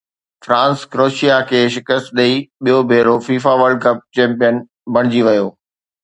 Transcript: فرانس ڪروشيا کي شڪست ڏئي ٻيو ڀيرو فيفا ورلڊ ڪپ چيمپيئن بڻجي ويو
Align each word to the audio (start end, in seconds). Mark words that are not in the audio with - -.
فرانس 0.43 0.79
ڪروشيا 0.91 1.35
کي 1.49 1.59
شڪست 1.73 2.07
ڏئي 2.17 2.33
ٻيو 2.63 2.77
ڀيرو 2.89 3.15
فيفا 3.27 3.51
ورلڊ 3.59 3.77
ڪپ 3.85 3.97
چيمپيئن 4.15 4.55
بڻجي 4.93 5.21
ويو 5.27 5.45